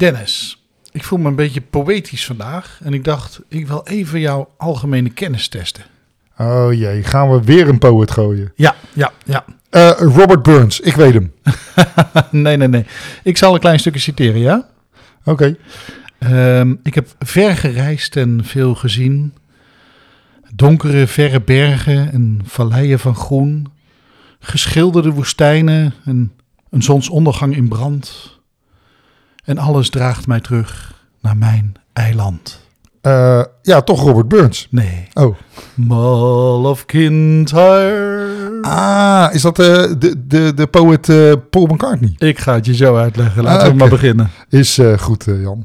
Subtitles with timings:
[0.00, 2.80] Dennis, ik voel me een beetje poëtisch vandaag.
[2.82, 5.82] En ik dacht, ik wil even jouw algemene kennis testen.
[6.38, 8.52] Oh jee, gaan we weer een poet gooien.
[8.54, 9.44] Ja, ja, ja.
[9.70, 11.32] Eh, Robert Burns, ik weet hem.
[12.44, 12.86] nee, nee, nee.
[13.22, 14.68] Ik zal een klein stukje citeren, ja?
[15.24, 15.56] Oké.
[16.18, 19.34] Ehm, ik heb ver gereisd en veel gezien.
[20.54, 23.66] Donkere, verre bergen en valleien van groen.
[24.38, 26.32] Geschilderde woestijnen en
[26.70, 28.38] een zonsondergang in brand.
[29.44, 32.60] En alles draagt mij terug naar mijn eiland.
[33.00, 34.66] Eh, ja, toch Robert Burns.
[34.70, 35.08] Nee.
[35.14, 35.36] Oh.
[35.74, 38.58] Mall of Kintyre.
[38.62, 39.66] Ah, is dat eh,
[39.98, 42.14] de, de, de poet eh, Paul McCartney?
[42.18, 43.42] Ik ga het je zo uitleggen.
[43.42, 44.30] Laten Ah, we maar beginnen.
[44.48, 45.64] Is eh, goed, eh, Jan.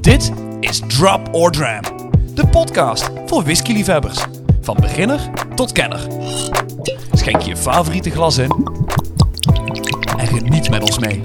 [0.00, 1.82] Dit is Drop or Dram,
[2.34, 4.24] de podcast voor whiskyliefhebbers.
[4.64, 5.20] Van beginner
[5.54, 6.00] tot kenner.
[7.12, 8.66] Schenk je favoriete glas in
[10.16, 11.20] en geniet met ons mee.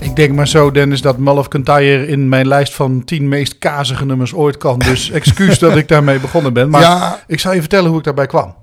[0.00, 3.58] Ik denk maar zo, Dennis, dat Mull of Kintyre in mijn lijst van 10 meest
[3.58, 4.78] kazige nummers ooit kan.
[4.78, 6.70] Dus excuus dat ik daarmee begonnen ben.
[6.70, 8.54] Maar Ja, ik zal je vertellen hoe ik daarbij kwam.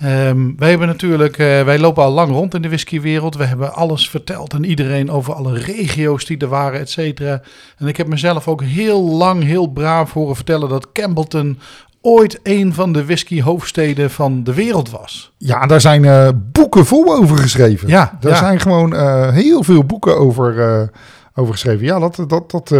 [0.00, 3.36] Ehm, wij hebben natuurlijk, eh, wij lopen al lang rond in de whiskywereld.
[3.36, 7.40] We hebben alles verteld aan iedereen over alle regio's die er waren, et cetera.
[7.78, 11.58] En ik heb mezelf ook heel lang, heel braaf horen vertellen dat Campbellton
[12.02, 15.32] ooit een van de whisky-hoofdsteden van de wereld was.
[15.38, 17.88] ja, daar zijn eh, boeken vol over geschreven.
[17.88, 18.38] Ja, Daar ja.
[18.38, 20.90] zijn gewoon eh, heel veel boeken over,
[21.34, 21.84] over geschreven.
[21.86, 22.24] Ja, dat...
[22.28, 22.70] dat, dat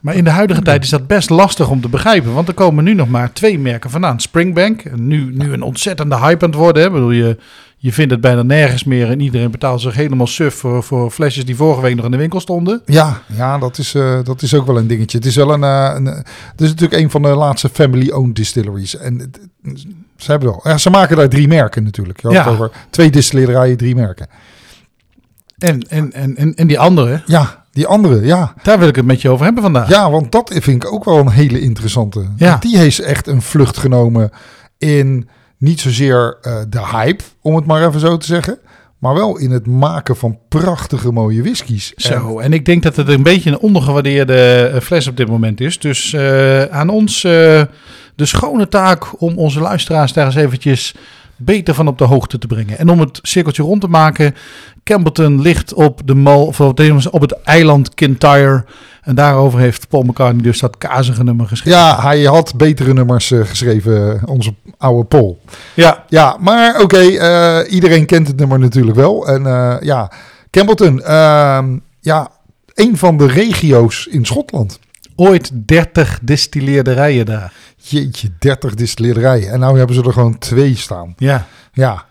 [0.00, 2.34] Maar in de huidige tijd is dat best lastig om te begrijpen.
[2.34, 4.20] Want er komen nu nog maar twee merken vandaan.
[4.20, 6.82] Springbank, nu, nu een ontzettende hype aan het worden.
[6.82, 6.88] Hè.
[6.88, 7.36] Ik bedoel, je,
[7.76, 9.10] je vindt het bijna nergens meer.
[9.10, 12.16] En iedereen betaalt zich helemaal suf voor, voor flesjes die vorige week nog in de
[12.16, 12.82] winkel stonden.
[12.84, 15.16] Ja, ja dat, is, eh, dat is ook wel een dingetje.
[15.18, 15.62] Het is wel een.
[15.64, 18.96] eh, een het is natuurlijk een van de laatste family-owned distilleries.
[18.96, 19.30] En
[20.16, 20.60] ze hebben wel.
[20.62, 22.22] Ja, ze maken daar drie merken natuurlijk.
[22.22, 22.46] Je Ja.
[22.46, 24.26] over twee distillerijen, drie merken.
[25.58, 28.54] En, en, en, en, en die andere, Ja, die andere, ja.
[28.62, 29.88] daar wil ik het met je over hebben vandaag.
[29.88, 32.26] Ja, want dat vind ik ook wel een hele interessante.
[32.36, 32.48] Ja.
[32.48, 34.30] Want Die heeft echt een vlucht genomen
[34.78, 38.58] in niet zozeer eh, de hype, om het maar even zo te zeggen.
[38.98, 41.92] Maar wel in het maken van prachtige mooie whiskies.
[41.96, 45.60] Zo, en ik denk dat het een beetje een ondergewaardeerde eh, fles op dit moment
[45.60, 45.78] is.
[45.78, 47.68] Dus eh, aan ons de
[48.16, 50.94] schone taak om onze luisteraars daar eens eventjes
[51.36, 52.78] beter van op de hoogte te brengen.
[52.78, 54.34] En om het cirkeltje rond te maken,
[54.94, 56.78] Campbellton ligt op, de mal, of op
[57.20, 58.64] het- eiland Kintyre.
[59.02, 61.78] En daarover heeft Paul McCartney dus dat kazige nummer geschreven.
[61.80, 65.40] Ja, hij had betere nummers eh, geschreven, onze oude Paul.
[65.74, 69.26] Ja, Ja, maar oké, eh, iedereen kent het nummer natuurlijk wel.
[69.28, 70.12] En eh, ja,
[70.50, 72.28] Campbellton, ehm, ja,
[72.74, 74.78] een van de regio's in Schotland.
[75.16, 77.52] ooit 30 distilleerderijen daar.
[77.76, 79.50] Jeetje, 30 distillerijen.
[79.52, 81.14] En nou hebben ze er gewoon twee staan.
[81.16, 82.04] Ja, Ja,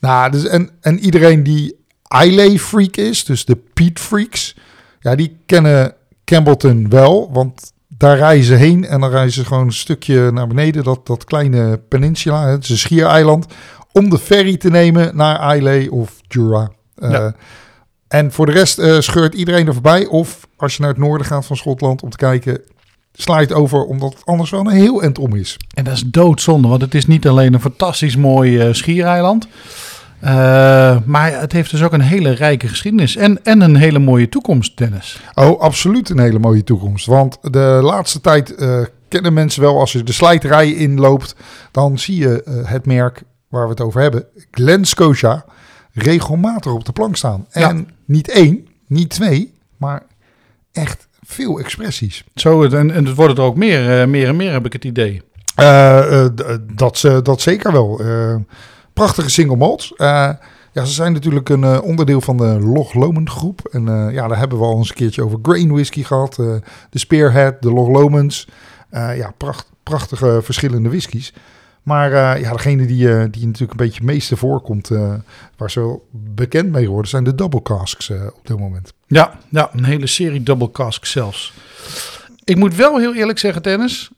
[0.00, 1.80] nou, dus en, en iedereen die
[2.20, 4.56] Islay freak is, dus de Peat freaks,
[5.00, 9.66] ja, die kennen Campbellton wel, want daar reizen ze heen en dan reizen ze gewoon
[9.66, 13.46] een stukje naar beneden, dat, dat kleine peninsula, het is een schiereiland,
[13.92, 16.70] om de ferry te nemen naar Islay of Jura.
[16.94, 17.34] Eh, Ja.
[18.08, 20.06] En voor de rest eh, scheurt iedereen er voorbij.
[20.06, 22.60] Of als je naar het noorden gaat van Schotland om te kijken,
[23.12, 25.56] sla je het over, omdat het anders wel een heel eind om is.
[25.74, 29.48] En dat is doodzonde, want het is niet alleen een fantastisch mooi eh, schiereiland.
[30.22, 33.16] Eh, maar het heeft dus ook een hele rijke geschiedenis.
[33.16, 35.20] En, en een hele mooie toekomst, Dennis.
[35.34, 37.06] Oh, absoluut een hele mooie toekomst.
[37.06, 41.34] Want de laatste tijd eh, kennen mensen wel, als je de slijterij inloopt,
[41.70, 45.44] dan zie je eh, het merk waar we het over hebben, Glen Scotia,
[45.92, 47.46] regelmatig op de plank staan.
[47.50, 50.02] En niet één, niet twee, maar
[50.72, 52.24] echt veel expressies.
[52.34, 55.22] Zo, en, en het wordt er ook meer, meer en meer, heb ik het idee.
[56.74, 58.00] Dat, ze- dat zeker wel.
[58.92, 59.92] Prachtige single malts.
[59.96, 60.30] Eh,
[60.72, 63.68] ja, ze zijn natuurlijk een eh, onderdeel van de Loch Lomond groep.
[63.70, 66.38] En eh, ja, daar hebben we al eens een keertje over grain whisky gehad.
[66.38, 66.54] eh,
[66.90, 68.48] de Spearhead, de Loch Lomonds.
[68.90, 71.32] Ja, pracht, prachtige verschillende whiskies.
[71.82, 74.88] Maar ja, degene die, die natuurlijk een beetje het meeste voorkomt,
[75.56, 78.92] waar ze wel bekend mee worden, zijn de double casks op dit moment.
[79.06, 81.52] Ja, ja, een hele serie double cask zelfs.
[82.44, 84.10] Ik moet wel heel eerlijk zeggen, Dennis.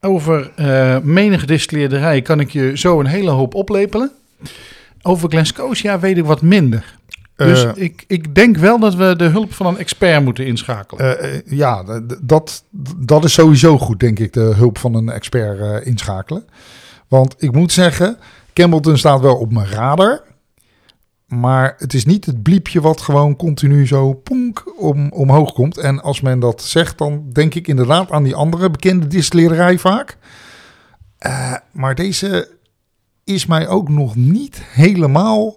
[0.00, 0.50] Over
[1.02, 4.10] menige distilleerderij kan ik je zo een hele hoop oplepelen.
[5.02, 6.96] Over Glen Scotia weet ik wat minder.
[7.36, 11.20] Dus Eh, ik, ik denk wel dat we de hulp van een expert moeten inschakelen.
[11.20, 11.84] Eh, ja,
[12.22, 12.64] dat,
[12.96, 16.44] dat is sowieso goed, denk ik, de hulp van een expert inschakelen.
[17.08, 18.18] Want ik moet zeggen,
[18.52, 20.22] Campbellton staat wel op mijn radar.
[21.28, 25.78] Maar het is niet het bliepje wat gewoon continu zo ponk om, omhoog komt.
[25.78, 30.16] En als men dat zegt, dan denk ik inderdaad aan die andere bekende distillerij vaak.
[31.26, 32.48] Uh, maar deze
[33.24, 35.56] is mij ook nog niet helemaal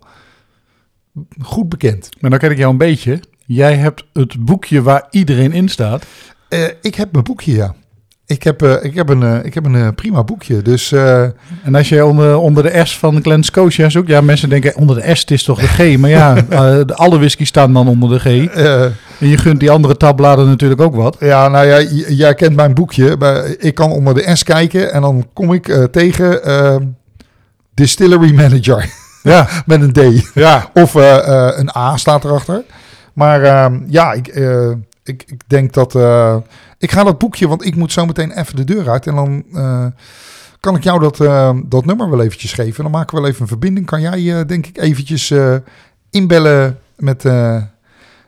[1.42, 2.10] goed bekend.
[2.20, 3.20] Maar dan ken ik jou een beetje.
[3.46, 6.06] Jij hebt het boekje waar iedereen in staat.
[6.50, 7.76] Uh, ik heb mijn boekje, ja.
[8.32, 10.62] Ik heb, uh, ik heb een, uh, ik heb een uh, prima boekje.
[10.62, 14.76] Dus, en als je onder, onder de S van Glen Scotia zoekt, ja, mensen denken
[14.76, 15.98] onder de S het is toch de G.
[15.98, 16.36] Maar ja,
[17.04, 18.26] alle whisky staan dan onder de G.
[19.20, 21.18] en je gunt die andere tabbladen natuurlijk ook wat.
[21.20, 23.18] Ja, nou ja, jij kent mijn boekje.
[23.60, 26.96] Ik kan onder de S kijken en dan kom ik tegen
[27.74, 28.86] Distillery Manager.
[29.24, 29.48] Ja.
[29.66, 30.32] Met een D.
[30.34, 30.70] Ja.
[30.74, 32.64] Of een A staat erachter.
[33.14, 34.28] Maar ehm, ja, ik,
[35.04, 35.96] ik, ik denk dat
[36.78, 39.08] ik ga dat boekje, want ik moet zo meteen even de deur uit.
[39.08, 39.86] En dan uh,
[40.60, 42.84] kan ik jou dat, uh, dat nummer wel eventjes geven.
[42.84, 43.86] Dan maken we wel even een verbinding.
[43.86, 45.34] Kan jij, denk ik, eventjes
[46.10, 47.24] inbellen met,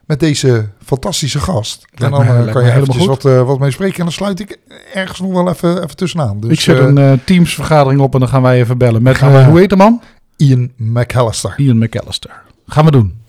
[0.05, 1.85] met deze fantastische gast.
[1.93, 3.97] en dan kan je eventjes wat, wat mee spreken.
[3.97, 4.59] En dan sluit ik
[4.93, 6.39] ergens nog wel even, even tussenaan.
[6.39, 9.01] Dus, ik zet een Teams-vergadering op en dan gaan wij even bellen.
[9.01, 10.01] Met, hoe heet de man?
[10.37, 11.53] Ian McAllister.
[11.57, 12.41] Ian McAllister.
[12.67, 13.21] Gaan we doen.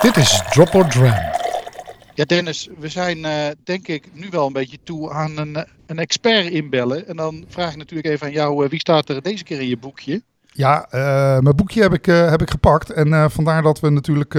[0.00, 1.43] Dit is Drop or Dram.
[2.16, 5.62] Ja, Dennis, we zijn uh, denk ik nu wel een beetje toe aan een, eh,
[5.86, 7.08] een expert inbellen.
[7.08, 9.68] En dan vraag ik natuurlijk even aan jou, uh, wie staat er deze keer in
[9.68, 10.22] je boekje?
[10.56, 10.86] Ja,
[11.40, 12.90] mijn boekje heb ik, heb ik gepakt.
[12.90, 14.32] En vandaar dat we natuurlijk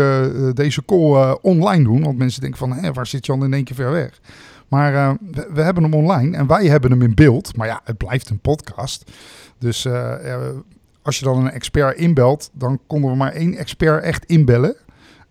[0.55, 2.03] deze call online doen.
[2.03, 4.19] Want mensen denken van, hé, waar zit Jan in één keer ver weg?
[4.67, 5.17] Maar
[5.53, 7.55] we, hebben hem online en wij hebben hem in beeld.
[7.55, 9.11] Maar ja, het blijft een podcast.
[9.59, 9.87] Dus
[11.01, 14.75] als je dan een expert inbelt, dan konden we maar één expert echt inbellen.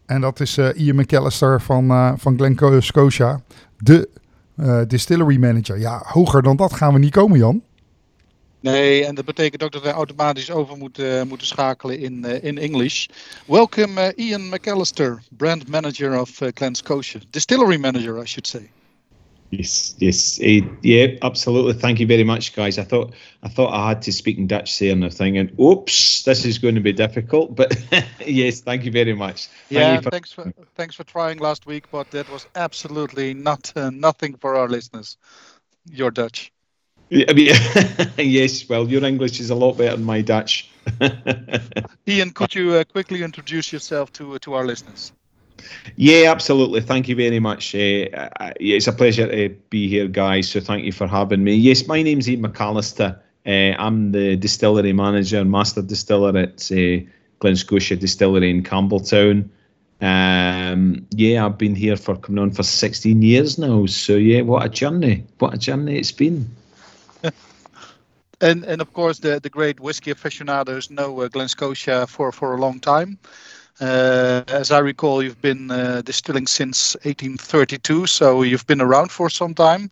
[0.06, 3.40] En dat is uh, Ian McAllister van, uh, van Glen Scotia.
[3.78, 4.08] De
[4.56, 5.78] uh, distillery manager.
[5.78, 7.62] Ja, hoger dan dat gaan we niet komen, Jan.
[8.60, 13.06] Nee, en dat betekent ook dat wij automatisch over moeten, moeten schakelen in, in English.
[13.46, 17.20] Welcome Ian McAllister, brand manager of Glen Scotia.
[17.30, 18.70] Distillery manager, I should say.
[19.58, 21.74] Yes, yes, uh, yeah, absolutely.
[21.74, 22.78] Thank you very much, guys.
[22.78, 26.22] I thought I thought I had to speak in Dutch there and thing, and oops,
[26.24, 27.54] this is going to be difficult.
[27.54, 27.76] But
[28.26, 29.46] yes, thank you very much.
[29.46, 33.72] Thank yeah, for thanks for thanks for trying last week, but that was absolutely not
[33.76, 35.16] uh, nothing for our listeners.
[35.90, 36.52] Your Dutch.
[37.10, 37.54] Yeah, I mean,
[38.18, 40.70] yes, well, your English is a lot better than my Dutch.
[42.08, 45.12] Ian, could you uh, quickly introduce yourself to to our listeners?
[45.96, 46.80] Yeah, absolutely.
[46.80, 47.74] Thank you very much.
[47.74, 48.08] Uh,
[48.60, 50.48] it's a pleasure to be here, guys.
[50.48, 51.54] So thank you for having me.
[51.54, 53.18] Yes, my name's Ian McAllister.
[53.46, 57.04] Uh, I'm the distillery manager, and master distiller at uh,
[57.40, 59.48] Glen Scotia Distillery in Campbelltown.
[60.00, 63.86] Um, yeah, I've been here for coming on for 16 years now.
[63.86, 65.24] So yeah, what a journey!
[65.38, 66.48] What a journey it's been.
[68.40, 72.54] and and of course, the the great whiskey aficionados know uh, Glen Scotia for for
[72.54, 73.18] a long time.
[73.80, 79.28] Uh, as I recall, you've been uh, distilling since 1832, so you've been around for
[79.28, 79.90] some time.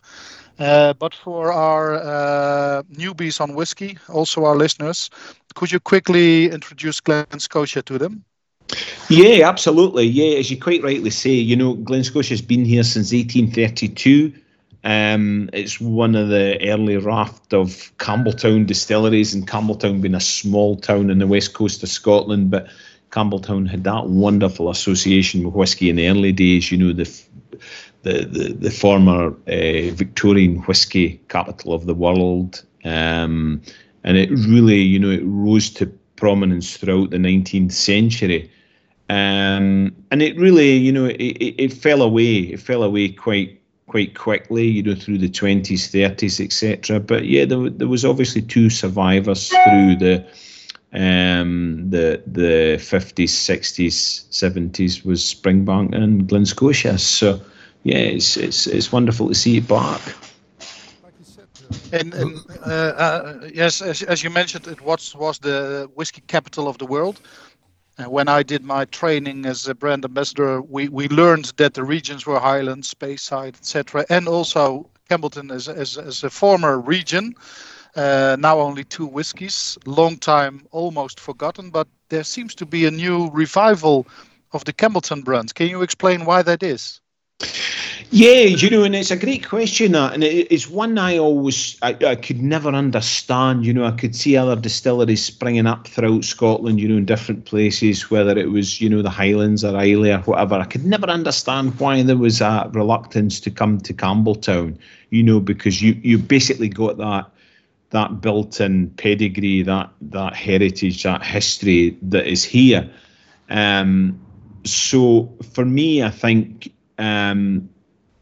[0.59, 5.09] Uh, but for our newbies on whiskey, also our listeners,
[5.55, 8.23] could you quickly introduce Glen Scotia to them?
[9.09, 10.05] Yeah, absolutely.
[10.05, 14.33] Yeah, as you quite rightly say, you know, Glen Scotia's been here since 1832.
[14.85, 20.75] Um, it's one of the early raft of Campbelltown distilleries, and Campbelltown being a small
[20.75, 22.67] town in the west coast of Scotland, but
[23.13, 26.71] Campbelltown had that wonderful association with whiskey in the early days.
[26.71, 27.05] You know, the
[28.01, 33.61] the the, the former uh, Victorian whiskey capital of the world, um,
[34.03, 38.49] and it really, you know, it rose to prominence throughout the 19th century.
[39.09, 42.37] Um, and it really, you know, it, it, it fell away.
[42.53, 46.99] It fell away quite quite quickly, you know, through the 20s, 30s, etc.
[46.99, 50.25] But yeah, there, there was obviously two survivors through the
[50.93, 56.97] um, the the 50s, 60s, 70s was Springbank and Glen Scotia.
[56.97, 57.41] So
[57.83, 60.01] yeah, it's it's it's wonderful to see it back.
[61.91, 66.67] And, and uh, uh, yes, as, as you mentioned, it was was the whiskey capital
[66.67, 67.19] of the world.
[67.97, 71.83] And when I did my training as a brand ambassador, we, we learned that the
[71.83, 77.35] regions were Highlands, Speyside, etc., and also Campbellton as, as, as a former region.
[77.95, 82.91] Uh, now only two whiskies, long time almost forgotten, but there seems to be a
[82.91, 84.07] new revival
[84.51, 85.53] of the Campbellton brand.
[85.53, 87.01] Can you explain why that is?
[88.15, 91.97] Yeah, you know, and it's a great question, that, and it's one I always I,
[92.05, 93.65] I, could never understand.
[93.65, 97.45] You know, I could see other distilleries springing up throughout Scotland, you know, in different
[97.45, 100.55] places, whether it was you know the Highlands or Islay or whatever.
[100.55, 104.77] I could never understand why there was a reluctance to come to Campbelltown.
[105.09, 107.32] You know, because you you basically got that
[107.93, 112.89] that built-in pedigree, that that heritage, that history that is here.
[113.49, 114.19] Um,
[114.65, 117.69] so for me, I think um,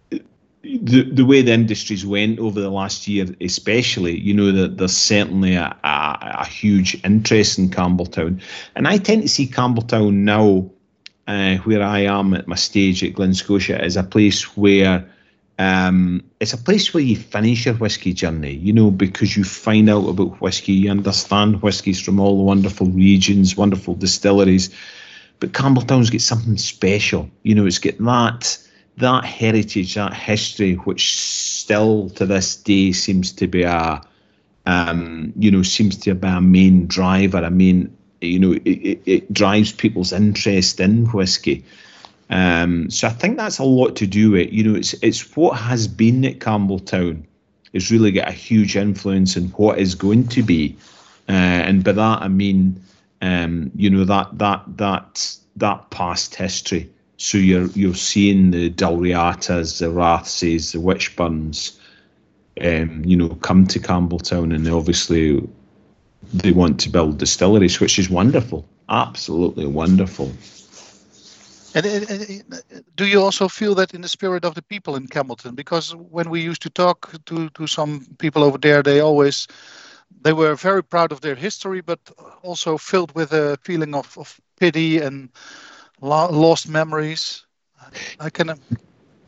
[0.10, 4.96] the the way the industries went over the last year, especially, you know that there's
[4.96, 8.42] certainly a, a, a huge interest in Campbelltown,
[8.76, 10.70] and I tend to see Campbelltown now,
[11.28, 15.10] uh, where I am at my stage at Glen Scotia, as a place where
[15.60, 19.90] um, it's a place where you finish your whiskey journey, you know, because you find
[19.90, 24.70] out about whiskey, you understand whiskies from all the wonderful regions, wonderful distilleries.
[25.40, 28.58] But Campbelltown's got something special, you know, it's got that
[28.98, 34.02] that heritage, that history, which still to this day seems to be a,
[34.66, 37.38] um, you know, seems to be a main driver.
[37.38, 41.66] I mean, you know, it, it, it drives people's interest in whiskey.
[42.32, 45.60] Um, so I think that's a lot to do with, you know, it's it's what
[45.60, 47.26] has been at Campbelltown
[47.74, 50.78] has really got a huge influence in what is going to be,
[51.28, 52.82] uh, and by that I mean,
[53.22, 56.90] um, you know, that that that that past history.
[57.18, 61.78] So you're you're seeing the Dalriatas, the Rathses, the Witchburns,
[62.62, 65.46] um, you know, come to Campbelltown, and obviously
[66.34, 70.32] they want to build distilleries, which is wonderful, absolutely wonderful.
[71.74, 72.64] And, and,
[72.96, 75.56] do you also feel that in the spirit of the people in Campbellton?
[75.56, 79.48] Because when we used to talk to, to some people over there, they always
[80.22, 82.00] they were very proud of their history, but
[82.44, 85.30] also filled with a feeling of, of pity and
[86.02, 87.46] lo lost memories.
[88.20, 88.60] I can.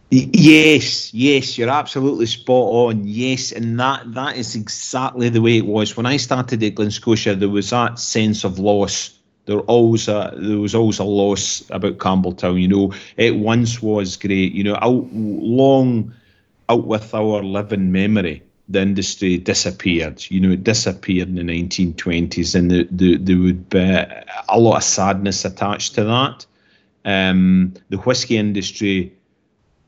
[0.10, 3.08] Yes, yes, you're absolutely spot on.
[3.08, 6.92] Yes, and that that is exactly the way it was when I started at Glen
[6.92, 7.36] Scotia.
[7.36, 9.18] There was that sense of loss.
[9.46, 12.62] There always a, there was always a loss about Campbelltown.
[12.62, 14.54] You know, it once was great.
[14.54, 16.14] You know, out long
[16.70, 20.24] out with our living memory, the industry disappeared.
[20.30, 24.78] You know, it disappeared in the 1920s, and the, the, there would be a lot
[24.78, 26.46] of sadness attached to that.
[27.06, 29.14] Um, the whiskey industry,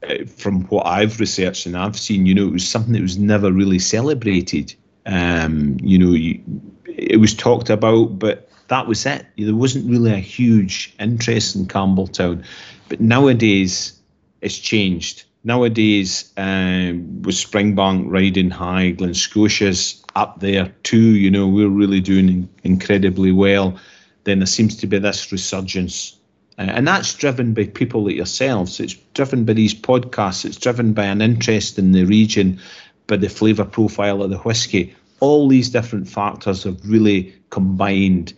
[0.03, 3.17] uh, from what I've researched and I've seen, you know, it was something that was
[3.17, 4.75] never really celebrated.
[5.05, 6.41] Um, you know, you,
[6.85, 9.25] it was talked about, but that was it.
[9.38, 12.45] There wasn't really a huge interest in Campbelltown.
[12.89, 14.00] But nowadays,
[14.41, 15.24] it's changed.
[15.43, 21.15] Nowadays, um, with Springbank riding high, Glen Scotia's up there too.
[21.15, 23.79] You know, we're really doing incredibly well.
[24.24, 26.17] Then there seems to be this resurgence
[26.57, 28.79] uh, and that's driven by people like yourselves.
[28.79, 30.45] It's driven by these podcasts.
[30.45, 32.60] It's driven by an interest in the region,
[33.07, 34.95] by the flavour profile of the whisky.
[35.19, 38.34] All these different factors have really combined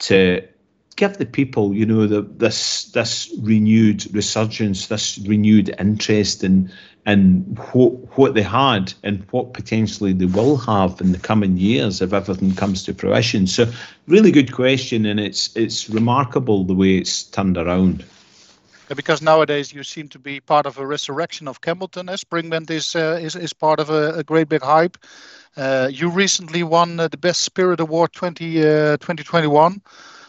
[0.00, 0.42] to
[0.96, 6.70] give the people, you know, the, this this renewed resurgence, this renewed interest in
[7.04, 12.02] and what what they had and what potentially they will have in the coming years
[12.02, 13.46] if everything comes to fruition.
[13.46, 13.70] So,
[14.08, 18.04] really good question, and it's it's remarkable the way it's turned around.
[18.94, 22.10] Because nowadays you seem to be part of a resurrection of Campbellton.
[22.10, 24.96] As Springbank is uh, is is part of a, a great big hype.
[25.56, 29.80] Uh, you recently won uh, the Best Spirit Award 20, 2021.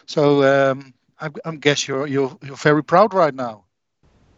[0.06, 3.64] So um, I, I guess you're you're you're very proud right now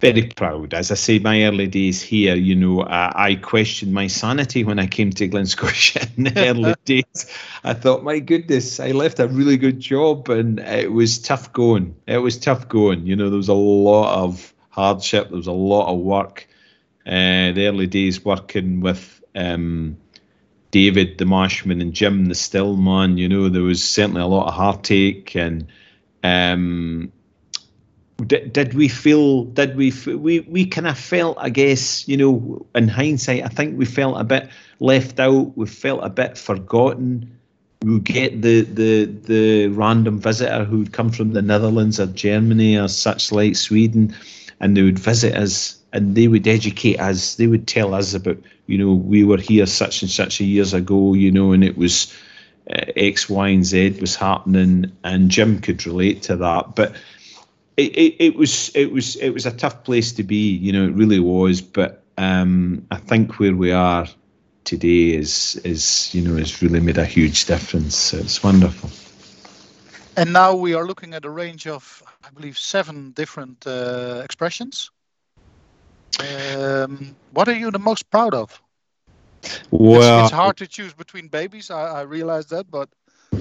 [0.01, 0.73] very proud.
[0.73, 4.79] As I say, my early days here, you know, I, I questioned my sanity when
[4.79, 7.31] I came to Glen Scotia in the early days.
[7.65, 11.95] I thought, my goodness, I left a really good job and it was tough going.
[12.07, 13.07] It was tough going.
[13.07, 16.49] You know, there was a lot of hardship, there was a lot of work.
[17.07, 19.97] Uh, the early days working with um,
[20.71, 24.55] David, the Mashman, and Jim, the Stillman, you know, there was certainly a lot of
[24.55, 25.67] heartache and
[26.23, 27.13] um,
[28.27, 32.67] did, did we feel did we we we kind of felt i guess you know
[32.75, 34.49] in hindsight i think we felt a bit
[34.81, 37.37] left out we felt a bit forgotten.
[37.83, 42.77] We get the the the random visitor who would come from the netherlands or germany
[42.79, 44.15] or such like sweden
[44.61, 48.37] and they would visit us and they would educate us they would tell us about
[48.67, 51.79] you know we were here such and such a years ago you know and it
[51.79, 52.15] was
[52.71, 56.77] uh, x y and z was happening and jim could relate to that.
[56.77, 56.95] But
[57.81, 60.57] it, it, it was it was it was a tough place to be.
[60.57, 61.61] You know, it really was.
[61.61, 64.07] But um, I think where we are
[64.65, 68.13] today is is you know has really made a huge difference.
[68.13, 68.91] It's wonderful.
[70.17, 74.91] And now we are looking at a range of, I believe, seven different uh, expressions.
[76.19, 78.61] Um, what are you the most proud of?
[79.71, 81.71] Well, it's, it's hard to choose between babies.
[81.71, 82.89] I, I realize that, but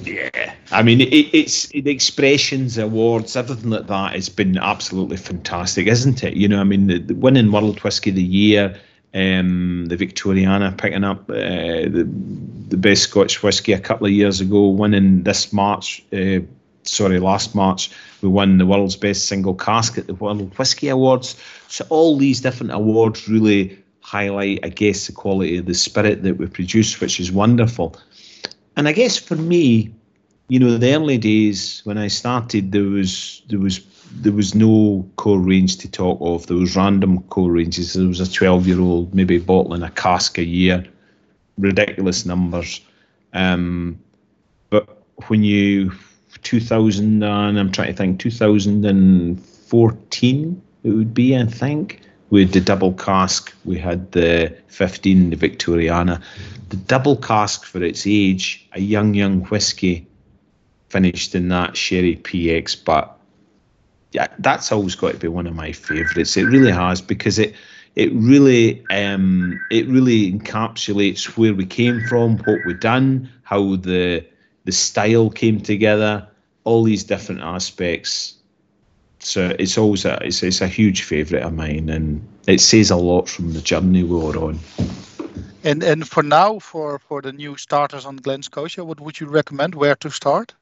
[0.04, 5.88] yeah, I mean, it, it's the expressions, awards, everything like that has been absolutely fantastic,
[5.88, 6.36] isn't it?
[6.36, 8.80] You know, I mean, the, the winning World Whisky of the Year,
[9.14, 12.08] um, the Victoriana picking up uh, the
[12.70, 16.40] the best Scotch whisky a couple of years ago, winning this March uh,
[16.84, 17.92] sorry, last March,
[18.22, 21.36] we won the world's best single cask at the World Whisky Awards.
[21.68, 26.38] So all these different awards really highlight, I guess, the quality of the spirit that
[26.38, 27.96] we produce, which is wonderful.
[28.80, 29.94] And I guess for me,
[30.48, 33.82] you know, the early days when I started, there was there was
[34.22, 36.48] there was no core range to talk of.
[36.48, 37.92] There was random core ranges.
[37.92, 40.86] There was a 12 year old maybe bottling a cask a year,
[41.58, 42.80] ridiculous numbers.
[43.34, 44.00] Um,
[44.70, 45.92] but when you
[46.44, 52.94] 2000 and I'm trying to think 2014 it would be I think with the double
[52.94, 56.22] cask we had the 15 the Victoriana
[56.70, 60.08] the double cask for its age a young young whiskey
[60.90, 63.18] finished in that sherry PX but
[64.12, 67.56] yeah that's always got to be one of my favorites it really has because it
[67.96, 74.24] it really um, it really encapsulates where we came from what we've done how the
[74.70, 76.28] the style came together,
[76.64, 78.36] all these different aspects.
[79.20, 82.96] So it's always a it's, it's a huge favourite of mine, and it says a
[82.96, 84.60] lot from the journey we were on.
[85.64, 89.28] And and for now, for for the new starters on Glen Scotia, what would you
[89.28, 89.76] recommend?
[89.76, 90.54] Where to start?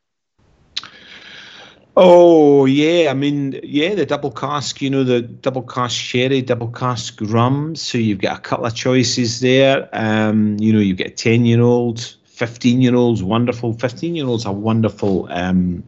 [2.00, 6.68] Oh yeah, I mean yeah, the double cask, you know, the double cask sherry, double
[6.68, 7.76] cask rum.
[7.76, 9.90] So you've got a couple of choices there.
[9.94, 13.74] Um, you know, you get a ten year old, 15 year olds, wonderful.
[13.74, 15.84] 15 year olds are wonderful um,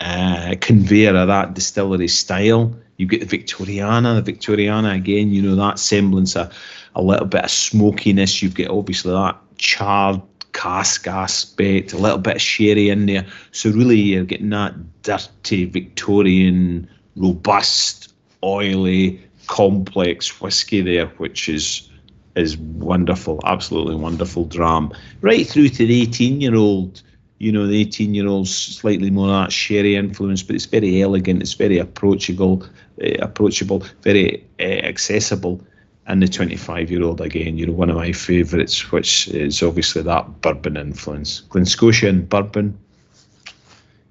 [0.00, 2.74] uh, conveyor of that distillery style.
[2.96, 6.52] You get the Victoriana, the Victoriana again, you know, that semblance of
[6.94, 8.42] a little bit of smokiness.
[8.42, 10.20] You've got obviously that charred
[10.52, 13.26] cask aspect, a little bit of sherry in there.
[13.52, 21.88] So really you're getting that dirty Victorian, robust, oily, complex whiskey there, which is
[22.36, 24.92] is wonderful, absolutely wonderful dram.
[25.20, 27.02] Right through to the 18 year old,
[27.40, 31.40] you know, the 18 year old's slightly more that sherry influence, but it's very elegant,
[31.40, 32.62] it's very approachable,
[33.02, 35.60] uh, approachable, very uh, accessible.
[36.06, 40.02] And the 25 year old, again, you know, one of my favourites, which is obviously
[40.02, 41.40] that bourbon influence.
[41.40, 42.78] Glen Scotia and bourbon,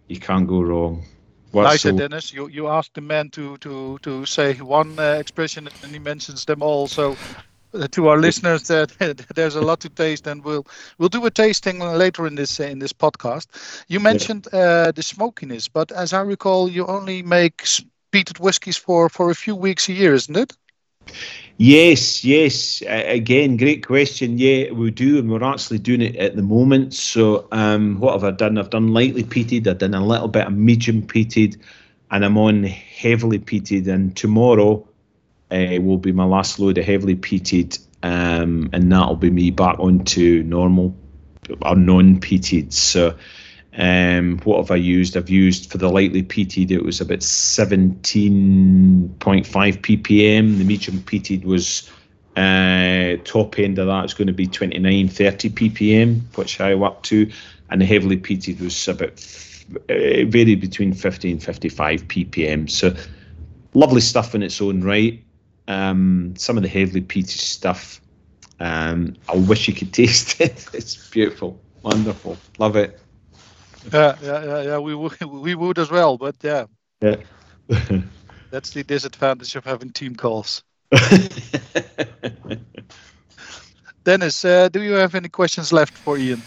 [0.08, 1.04] you can't go wrong.
[1.52, 2.34] What's so, Dennis.
[2.34, 6.46] You you asked the man to to to say one uh, expression and he mentions
[6.46, 6.88] them all.
[6.88, 7.15] So
[7.92, 10.66] to our listeners that there's a lot to taste and we'll
[10.98, 13.48] we'll do a tasting later in this in this podcast.
[13.88, 14.60] You mentioned yeah.
[14.60, 17.64] uh, the smokiness but as i recall you only make
[18.12, 20.54] peated whiskies for for a few weeks a year isn't it?
[21.58, 22.82] Yes yes.
[22.82, 24.38] Uh, again great question.
[24.38, 26.94] Yeah we do and we're actually doing it at the moment.
[26.94, 28.58] So um, what have i done?
[28.58, 31.58] I've done lightly peated i've done a little bit of medium peated
[32.12, 33.88] and i'm on heavily peated.
[33.88, 34.88] And tomorrow
[35.52, 39.80] uh, will be my last load of heavily peated, um, and that'll be me back
[39.80, 40.96] onto normal
[41.62, 42.72] or non-peated.
[42.74, 43.16] So,
[43.78, 45.16] um, what have I used?
[45.16, 50.58] I've used for the lightly peated, it was about 17.5 ppm.
[50.58, 51.90] The medium peated was
[52.36, 57.04] uh, top end of that is going to be 29, 30 ppm, which I up
[57.04, 57.30] to,
[57.70, 59.14] and the heavily peated was about
[59.90, 62.70] uh, varied between 50 and 55 ppm.
[62.70, 62.96] So,
[63.74, 65.24] lovely stuff in its own right.
[65.70, 68.02] Um, some of the heavily peaty stuff.
[68.60, 70.68] Um, I wish you could taste it.
[70.74, 73.00] It's beautiful, wonderful, love it.
[73.94, 74.78] Yeah, yeah, yeah, yeah.
[74.80, 76.66] We would, we would as well, but yeah.
[77.02, 77.16] Yeah.
[78.52, 80.64] That's the disadvantage of having team calls.
[84.04, 86.42] Dennis, uh, do you have any questions left for Ian?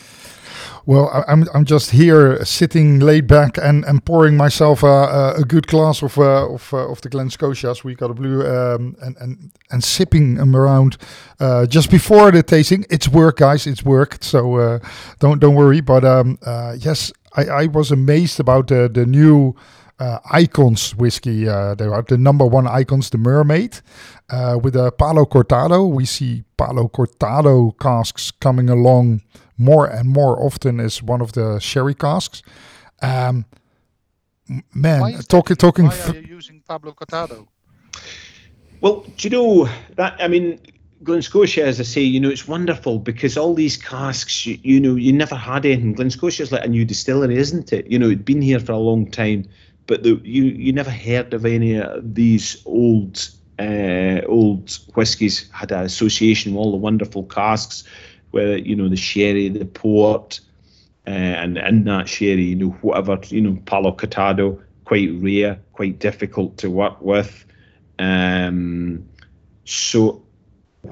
[0.85, 5.68] Well, I'm I'm just here sitting laid back and, and pouring myself a, a good
[5.68, 7.85] glass of uh, of, uh, of the Glen Scotias.
[7.85, 10.97] We got a blue um, and and and sipping them around
[11.38, 12.85] uh, just before the tasting.
[12.90, 13.66] It's work, guys.
[13.66, 14.18] It's work.
[14.21, 14.79] So uh,
[15.21, 15.81] don't don't worry.
[15.81, 19.55] But um, uh, yes, I, I was amazed about the the new.
[19.99, 21.49] Uh, icons whiskey.
[21.49, 23.83] Uh, they are the number one icons, the Mermaid,
[24.31, 25.88] uh, with a Palo Cortado.
[25.88, 29.21] We see Palo Cortado casks coming along
[29.59, 32.43] more and more often is one of the sherry casks.
[33.01, 33.45] Um,
[34.75, 35.87] man, talking talking.
[35.87, 37.47] Why are you using Palo Cortado?
[38.81, 40.17] Well, do you know that?
[40.19, 40.59] I mean,
[41.03, 44.81] Glen Scotia, as I say, you know, it's wonderful because all these casks, you, you
[44.81, 45.95] know, you never had anything.
[45.95, 47.87] Glen Scotia is like a new distillery, isn't it?
[47.87, 49.45] You know, it'd been here for a long time,
[49.87, 55.73] but the, you you never heard of any of these old uh, old whiskies had
[55.73, 57.85] an association with all the wonderful casks
[58.33, 60.40] whether you know the sherry, the port,
[61.07, 65.99] uh, and in that sherry, you know whatever you know Palo Cortado, quite rare, quite
[65.99, 67.45] difficult to work with.
[67.99, 69.09] Um,
[69.64, 70.23] so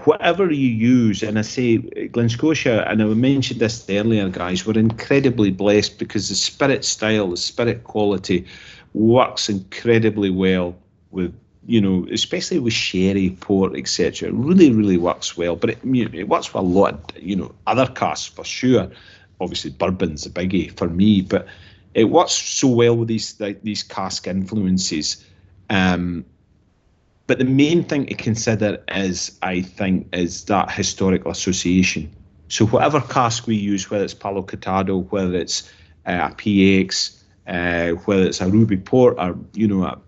[0.04, 4.78] whatever you use, and I say Glen Scotia, and I mentioned this earlier, guys, we're
[4.78, 8.46] incredibly blessed because the spirit style, the spirit quality
[8.94, 10.76] works incredibly well
[11.10, 11.34] with
[11.66, 14.28] you know, especially with sherry, port, etc.
[14.28, 15.56] It really, really works well.
[15.56, 18.90] But it, it works with a lot, of, you know, other casks for sure.
[19.40, 21.46] Obviously, bourbon's a biggie for me, but
[21.94, 25.24] it works so well with these like, these cask influences.
[25.68, 26.24] Um,
[27.26, 32.10] but the main thing to consider is, I think, is that historical association.
[32.48, 35.70] So whatever cask we use, whether it's Palo Cortado, whether it's
[36.06, 40.00] uh, a PX, uh, whether it's a Ruby Port, or you know, a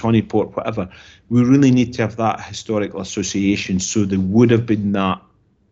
[0.00, 0.88] Tawny Port, whatever,
[1.28, 3.78] we really need to have that historical association.
[3.80, 5.20] So there would have been that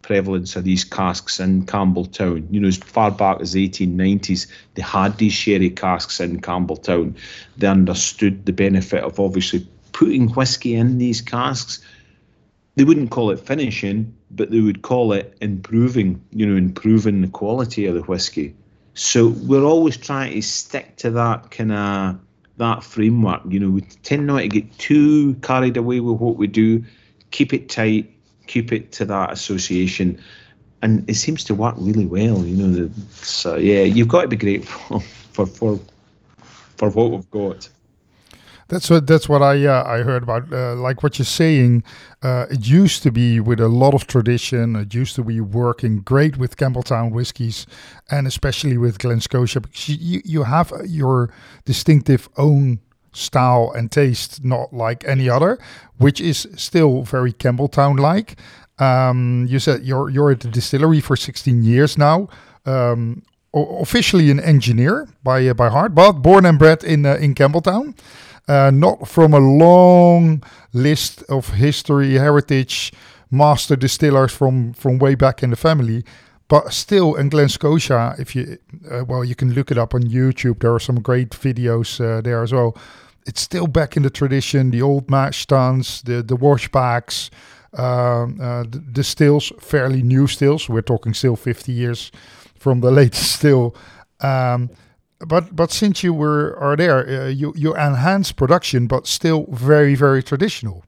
[0.02, 2.46] prevalence of these casks in Campbelltown.
[2.50, 7.16] You know, as far back as the 1890s, they had these sherry casks in Campbelltown.
[7.56, 11.80] They understood the benefit of obviously putting whiskey in these casks.
[12.76, 17.28] They wouldn't call it finishing, but they would call it improving, you know, improving the
[17.28, 18.54] quality of the whiskey.
[18.92, 22.18] So we're always trying to stick to that kind of
[22.58, 23.42] that framework.
[23.48, 26.84] You know, we tend not to get too carried away with what we do.
[27.30, 28.10] Keep it tight,
[28.46, 30.20] keep it to that association,
[30.82, 32.44] and it seems to work really well.
[32.44, 35.00] You know, so yeah, you've got to be grateful
[35.32, 35.80] for for
[36.76, 37.68] for what we've got.
[38.68, 40.52] That's what that's what I uh, I heard about.
[40.52, 41.84] Uh, like what you're saying,
[42.22, 44.76] uh, it used to be with a lot of tradition.
[44.76, 47.66] It used to be working great with Campbelltown whiskies,
[48.10, 49.60] and especially with Glen Scotia.
[49.60, 51.30] Because you you have your
[51.64, 52.80] distinctive own
[53.12, 55.58] style and taste, not like any other,
[55.96, 58.36] which is still very Campbelltown like.
[58.78, 62.28] Um, you said you're you're at the distillery for 16 years now.
[62.66, 63.22] Um,
[63.54, 67.94] officially an engineer by uh, by heart, but born and bred in uh, in Campbelltown
[68.48, 72.92] uh, not from a long list of history, heritage,
[73.30, 76.04] master distillers from from way back in the family.
[76.48, 78.58] But still, in Glen Scotia, if you
[78.90, 80.60] uh, well, you can look it up on YouTube.
[80.60, 82.76] There are some great videos uh, there as well.
[83.26, 87.28] It's still back in the tradition, the old mash tuns, the the washbacks,
[87.74, 90.68] um, uh, the, the stills, fairly new stills.
[90.68, 92.10] We're talking still 50 years
[92.58, 93.76] from the latest still.
[94.20, 94.70] Um,
[95.26, 99.94] but but since you were are there, uh, you you enhance production, but still very
[99.94, 100.84] very traditional.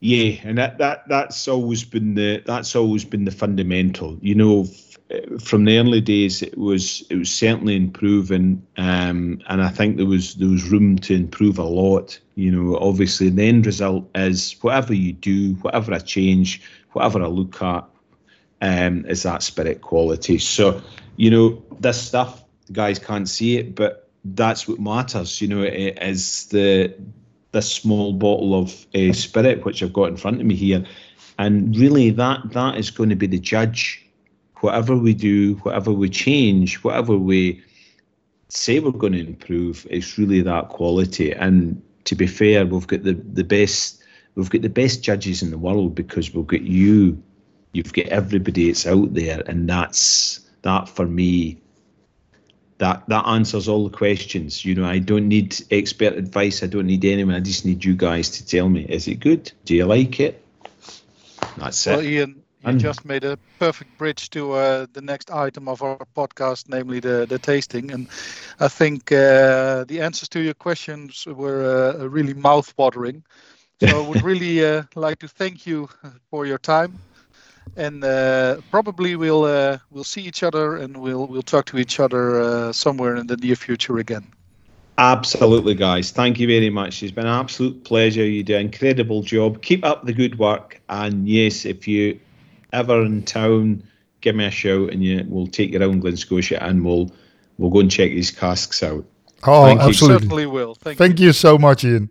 [0.00, 4.18] Yeah, and that, that that's always been the that's always been the fundamental.
[4.20, 9.40] You know, f- uh, from the early days, it was it was certainly improving, um,
[9.48, 12.20] and I think there was there was room to improve a lot.
[12.34, 16.60] You know, obviously, the end result is whatever you do, whatever I change,
[16.92, 17.84] whatever I look at,
[18.60, 20.38] um, is that spirit quality.
[20.38, 20.82] So,
[21.16, 25.40] you know, this stuff guys can't see it, but that's what matters.
[25.40, 26.94] You know, it is the
[27.52, 30.84] this small bottle of uh, spirit which I've got in front of me here,
[31.38, 34.02] and really that that is going to be the judge.
[34.60, 37.62] Whatever we do, whatever we change, whatever we
[38.48, 41.32] say we're going to improve, it's really that quality.
[41.32, 44.02] And to be fair, we've got the the best
[44.34, 47.22] we've got the best judges in the world because we've got you,
[47.72, 51.60] you've got everybody that's out there, and that's that for me
[52.78, 54.64] that that answers all the questions.
[54.64, 56.62] You know, I don't need expert advice.
[56.62, 57.34] I don't need anyone.
[57.34, 59.52] I just need you guys to tell me: is it good?
[59.64, 60.42] Do you like it?
[61.56, 62.06] That's well, it.
[62.06, 65.98] Ian, you And- just made a perfect bridge to uh, the next item of our
[66.14, 67.92] podcast, namely the the tasting.
[67.92, 68.08] And
[68.60, 73.24] I think uh, the answers to your questions were uh, really mouth-watering.
[73.80, 75.88] So I would really uh, like to thank you
[76.30, 76.98] for your time.
[77.76, 82.00] And uh, probably we'll uh, we'll see each other and we'll we'll talk to each
[82.00, 84.26] other uh, somewhere in the near future again.
[84.98, 86.10] Absolutely, guys.
[86.10, 87.02] Thank you very much.
[87.02, 88.24] It's been an absolute pleasure.
[88.24, 89.60] You do an incredible job.
[89.60, 90.80] Keep up the good work.
[90.88, 92.18] And yes, if you
[92.72, 93.82] ever in town,
[94.22, 97.10] give me a shout, and you we'll take you around Glen Scotia, and we'll
[97.58, 99.04] we'll go and check these casks out.
[99.44, 99.88] Oh, Thank you.
[99.88, 100.18] absolutely.
[100.22, 100.74] Certainly will.
[100.76, 102.10] Thank, Thank you so much, Ian.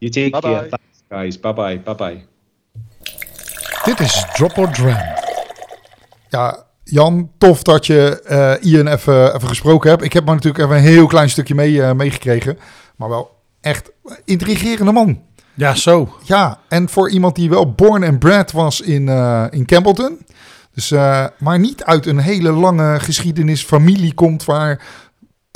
[0.00, 0.48] You take Bye-bye.
[0.48, 0.62] care.
[0.70, 1.36] Thanks, guys.
[1.36, 1.76] Bye bye.
[1.78, 2.24] Bye bye.
[3.84, 4.96] Dit is Drop or Dram.
[6.28, 10.02] Ja, Jan, tof dat je eh, Ian even, even gesproken hebt.
[10.02, 12.58] Ik heb maar natuurlijk even een heel klein stukje mee, eh, meegekregen.
[12.96, 13.90] Maar wel echt
[14.24, 15.20] intrigerende man.
[15.54, 16.16] Ja, zo.
[16.22, 20.18] Ja, en voor iemand die wel born and bred was in, eh, in Campbellton.
[20.74, 24.82] Dus, eh, maar niet uit een hele lange geschiedenis familie komt waar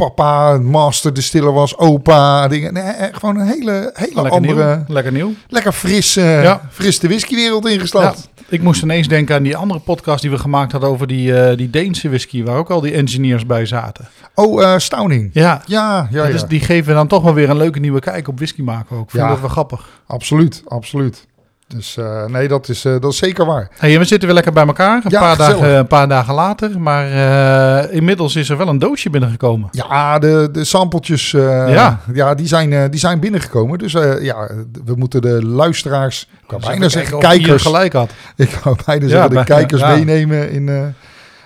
[0.04, 2.72] papa master distiller was, opa, dingen.
[2.72, 4.84] Nee, eh, gewoon een hele, hele Lekker andere, nieuw.
[4.94, 5.32] Lekker nieuw.
[5.48, 6.60] lekker fris, eh, Ja.
[6.70, 8.28] fris de whiskywereld Ja, ingestapt.
[8.48, 11.56] ik moest ineens denken aan die andere podcast die we gemaakt hadden over die, eh,
[11.56, 14.08] die Deense whisky, waar ook al die engineers bij zaten.
[14.34, 15.30] Oh, Stauning.
[15.32, 18.36] Ja, Ja, ja, is, die geven dan toch wel weer een leuke nieuwe kijk op
[18.36, 19.10] whisky maken ook.
[19.10, 19.28] Vind Ja.
[19.28, 19.88] dat wel grappig.
[20.06, 21.26] absoluut, absoluut.
[21.74, 23.68] Dus eh, nee, dat is, eh, dat is zeker waar.
[23.78, 25.60] Hey, en we zitten weer lekker bij elkaar, een, Ja, paar, gezellig.
[25.60, 26.80] dagen, een paar dagen later.
[26.80, 27.06] Maar
[27.84, 29.68] eh, inmiddels is er wel een doosje binnengekomen.
[29.72, 32.00] Ja, de, de sampletjes Ja.
[32.12, 32.34] ja.
[32.34, 33.78] die, zijn, die zijn binnengekomen.
[33.78, 34.48] Dus ja,
[34.84, 38.10] we moeten de luisteraars, ik kan Dus bijna zeggen kijkers, gelijk had.
[38.36, 39.88] ik kan bijna Ja, zeggen de bij- kijkers ja.
[39.96, 40.94] meenemen in,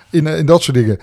[0.09, 0.97] in, in dat soort dingen.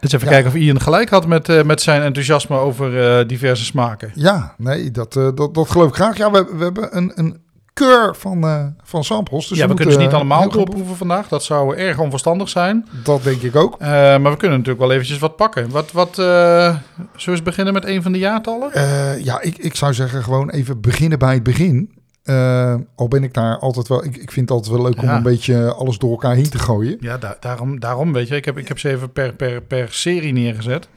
[0.00, 0.32] Dus even Ja.
[0.32, 4.10] kijken of Ian gelijk had met, met zijn enthousiasme over diverse smaken.
[4.14, 6.16] ja, nee, dat, dat, dat geloof ik graag.
[6.16, 9.48] Ja, we, we hebben een, een keur van, eh, van samples.
[9.48, 11.28] Dus ja, we kunnen ze niet eh, allemaal veel- doorproeven vandaag.
[11.28, 12.88] Dat zou erg onverstandig zijn.
[13.04, 13.76] Dat denk ik ook.
[13.78, 15.70] Eh, maar we kunnen natuurlijk wel eventjes wat pakken.
[15.70, 16.80] Wat, wat, eh, zullen
[17.24, 18.72] we eens beginnen met een van de jaartallen?
[18.72, 21.98] Eh, ja, ik, ik zou zeggen gewoon even beginnen bij het begin.
[22.22, 24.04] Eh, al ben ik daar altijd wel...
[24.04, 26.58] Ik, ik vind het altijd wel leuk om een beetje alles door elkaar heen te
[26.58, 26.96] gooien.
[27.00, 28.36] Ja, da- daarom, daarom weet je.
[28.36, 30.88] Ik heb, ik heb ze even per, per, per serie neergezet.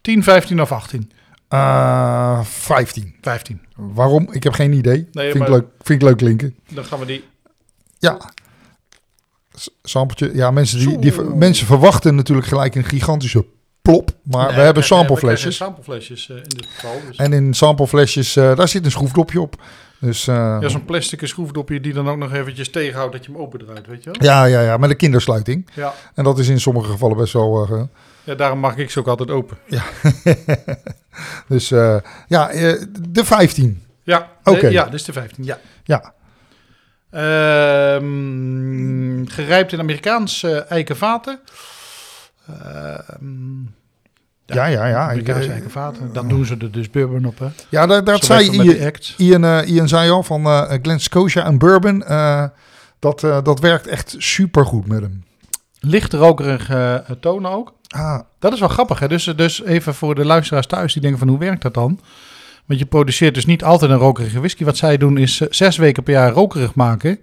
[0.00, 1.10] 10, 15 of 18?
[1.50, 3.14] Eh 15.
[3.20, 3.60] 15.
[3.76, 4.28] Waarom?
[4.32, 5.08] Ik heb geen idee.
[5.12, 6.56] Nee, vind, ik leuk, vind ik leuk klinken.
[6.68, 7.24] Dan gaan we die...
[7.98, 8.30] Ja.
[9.54, 10.30] S- Sampletje.
[10.34, 13.46] Ja, mensen, die, die, mensen verwachten natuurlijk gelijk een gigantische
[13.82, 14.10] plop.
[14.22, 15.56] Maar we hebben sampleflesjes.
[15.56, 17.00] sampleflesjes eh, in dit geval.
[17.06, 17.16] Dus.
[17.16, 19.62] En in sampleflesjes, eh, daar zit een schroefdopje op.
[20.00, 23.40] Dus eh, Ja, zo'n plastic schroefdopje die dan ook nog eventjes tegenhoudt dat je hem
[23.40, 24.22] opendraait, weet je wel?
[24.30, 25.68] ja, ja, ja, met een kindersluiting.
[25.74, 25.94] Ja.
[26.14, 27.66] En dat is in sommige gevallen best wel...
[27.70, 27.82] eh,
[28.24, 29.58] ja, daarom mag ik ze ook altijd open.
[31.48, 31.96] dus eh,
[32.28, 32.46] ja,
[33.08, 33.82] de 15.
[34.02, 34.66] Ja, Oké.
[34.68, 35.58] ja, is de 15, ja.
[35.84, 36.12] Ja,
[37.10, 41.40] Ehm, gerijpt in Amerikaans eh, eikenvaten.
[42.46, 43.62] Ehm
[44.54, 44.86] ja, ja.
[44.86, 45.02] ja.
[45.04, 46.12] Ik, Amerikaanse eh, eikenvaten.
[46.12, 47.46] Dan doen ze er dus bourbon op, hè?
[47.68, 48.50] ja dat, dat Zo zei
[49.16, 52.04] Ian, eh, Ian zei al van eh Glen Scotia en Bourbon.
[52.98, 55.24] dat, dat werkt echt super goed met hem.
[55.80, 57.74] Licht rokerige tonen ook.
[57.88, 59.08] Ah, Dat is wel grappig, hè?
[59.08, 62.00] Dus, dus even voor de luisteraars thuis die denken van hoe werkt dat dan?
[62.66, 64.64] Want je produceert dus niet altijd een rokerige whisky.
[64.64, 67.20] Wat zij doen is zes weken per jaar rokerig maken.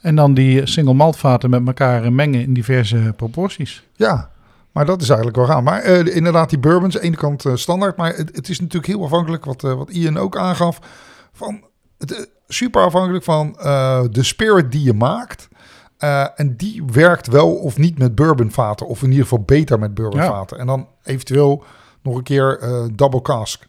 [0.00, 3.82] En dan die single maltvaten met elkaar mengen in diverse proporties.
[3.96, 4.30] ja,
[4.72, 5.64] maar dat is eigenlijk wel gaan.
[5.64, 7.96] Maar eh, inderdaad, die bourbons, aan de ene kant eh, standaard.
[7.96, 10.78] Maar het, het is natuurlijk heel afhankelijk, wat, eh, wat Ian ook aangaf.
[11.32, 11.64] Van,
[11.98, 13.52] het, super afhankelijk van
[14.10, 15.48] de spirit die je maakt.
[16.36, 18.86] En die werkt wel of niet met bourbonvaten.
[18.86, 20.58] Of in ieder geval beter met bourbonvaten.
[20.58, 21.64] En dan eventueel
[22.02, 22.60] nog een keer
[22.94, 23.66] double cask.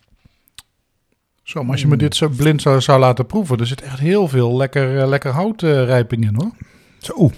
[1.44, 4.00] Zo, maar als je me dit zo blind zou, zou laten proeven, er zit echt
[4.00, 6.52] heel veel lekker, lekker houtrijping in hoor.
[6.98, 7.32] Zo.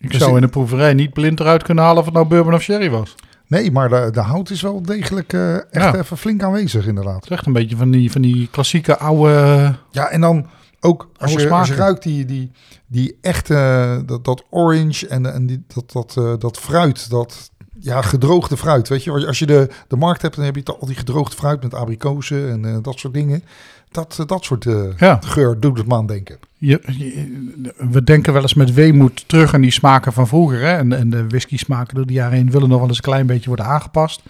[0.00, 2.54] Ik Dus zou in de proeverij niet blind eruit kunnen halen of het nou bourbon
[2.54, 3.14] of sherry was.
[3.46, 5.94] Nee, maar de, de hout is wel degelijk eh, echt Ja.
[5.96, 7.14] even flink aanwezig inderdaad.
[7.14, 9.74] Het is echt een beetje van die, van die klassieke oude...
[9.90, 10.46] Ja, en dan
[10.80, 12.50] ook als je, als je ruikt die, die,
[12.86, 18.02] die echte, dat, dat orange en, en die, dat, dat, eh, dat fruit, dat ja,
[18.02, 18.88] gedroogde fruit.
[18.88, 21.62] Weet je, als je de, de markt hebt, dan heb je al die gedroogde fruit
[21.62, 23.44] met abrikozen en eh, dat soort dingen.
[23.90, 25.18] Dat, eh, dat soort eh, Ja.
[25.24, 26.38] geur doet het me aan denken.
[26.60, 30.60] Je, je- we denken wel eens met weemoed terug aan die smaken van vroeger.
[30.60, 30.76] Hè?
[30.76, 33.26] En, en de whisky smaken door de jaren heen willen nog wel eens een klein
[33.26, 34.22] beetje worden aangepast.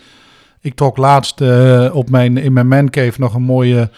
[0.61, 3.90] Ik trok laatst eh, op mijn, in mijn mancave nog een mooie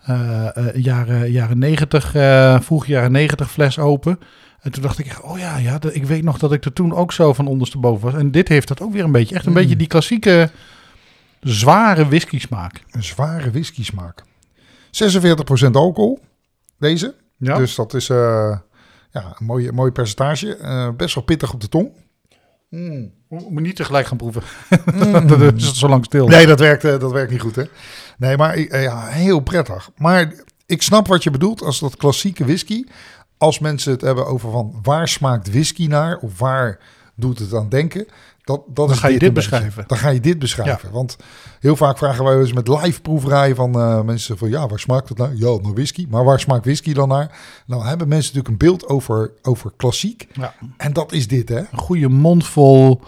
[0.00, 4.18] eh, eh, jaren, jaren 90, eh, vroeg jaren 90 fles open.
[4.60, 7.12] En toen dacht ik, oh ja, ja ik weet nog dat ik er toen ook
[7.12, 8.20] zo van ondersteboven was.
[8.20, 9.34] En dit heeft dat ook weer een beetje.
[9.34, 9.58] Echt een Mm.
[9.58, 10.50] beetje die klassieke
[11.40, 12.82] zware whisky smaak.
[12.90, 14.22] Een zware whisky smaak.
[14.90, 16.18] 46% alcohol,
[16.78, 17.14] deze.
[17.40, 17.56] Ja?
[17.56, 18.58] Dus dat is eh,
[19.10, 20.56] ja, een mooie, mooi percentage.
[20.56, 21.90] Eh, best wel pittig op de tong.
[22.68, 23.12] Mm.
[23.28, 24.42] Moet niet tegelijk gaan proeven.
[25.28, 26.26] dat is zo lang stil.
[26.26, 27.64] Nee, dat werkt, eh, dat werkt niet goed, hè?
[28.18, 29.90] Nee, maar ja, heel prettig.
[29.96, 30.32] Maar
[30.66, 32.84] ik snap wat je bedoelt als dat klassieke whisky.
[33.38, 36.78] Als mensen het hebben over van waar smaakt whisky naar of waar
[37.14, 38.06] doet het aan denken.
[38.50, 39.50] Dat, dat Dan is ga je dit dit een beetje.
[39.50, 39.84] beschrijven.
[39.86, 40.90] Dan ga je dit beschrijven.
[40.90, 41.16] Want
[41.60, 45.08] heel vaak vragen wij eens met live proeverij van eh, mensen van ja, waar smaakt
[45.08, 45.34] het naar?
[45.34, 46.06] Ja, naar whisky.
[46.10, 47.38] Maar waar smaakt whisky dan naar?
[47.66, 50.26] Nou hebben mensen natuurlijk een beeld over, over klassiek.
[50.32, 50.54] Ja.
[50.76, 51.58] En dat is dit, hè?
[51.58, 53.00] Een goede mond vol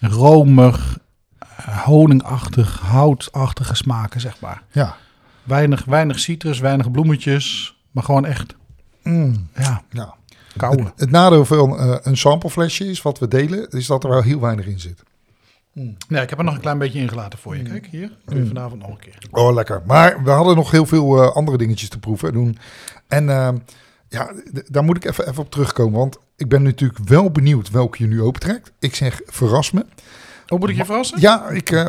[0.00, 0.98] romig,
[1.84, 4.62] honingachtig, houtachtige smaken, zeg maar.
[4.72, 4.96] Ja.
[5.42, 8.54] Weinig, weinig citrus, weinig bloemetjes, maar gewoon echt,
[9.02, 10.14] Mm, ja, ja.
[10.60, 14.22] Het, het nadeel van eh, een sampleflesje is wat we delen, is dat er wel
[14.22, 15.02] heel weinig in zit.
[16.08, 17.62] Nee, ik heb er nog een klein beetje ingelaten voor je.
[17.62, 18.12] Kijk, hier.
[18.24, 19.18] Doe je vanavond nog een keer.
[19.30, 19.82] Oh, lekker.
[19.86, 22.58] Maar we hadden nog heel veel eh, andere dingetjes te proeven en doen.
[23.08, 23.48] En eh,
[24.08, 24.32] ja,
[24.66, 25.98] daar moet ik even, even op terugkomen.
[25.98, 28.72] Want ik ben natuurlijk wel benieuwd welke je nu opentrekt.
[28.78, 29.86] Ik zeg, verras me.
[30.48, 31.20] Oh, moet ik je verrassen?
[31.20, 31.86] Ja, ik eh,